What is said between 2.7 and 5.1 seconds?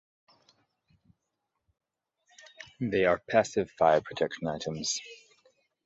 They are passive fire protection items.